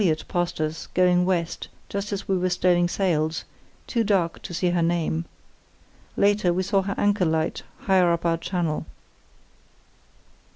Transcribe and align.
"A 0.01 0.03
galliot 0.03 0.27
passed 0.27 0.59
us, 0.59 0.87
going 0.95 1.25
west, 1.25 1.67
just 1.87 2.11
as 2.11 2.27
we 2.27 2.35
were 2.35 2.49
stowing 2.49 2.87
sails; 2.87 3.43
too 3.85 4.03
dark 4.03 4.41
to 4.41 4.51
see 4.51 4.71
her 4.71 4.81
name. 4.81 5.25
Later, 6.17 6.51
we 6.51 6.63
saw 6.63 6.81
her 6.81 6.95
anchor 6.97 7.23
light 7.23 7.61
higher 7.81 8.11
up 8.11 8.25
our 8.25 8.37
channel. 8.37 8.87